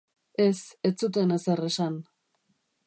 Ez, 0.45 0.61
ez 0.89 0.93
zuten 1.03 1.37
ezer 1.37 1.63
esan. 1.71 2.03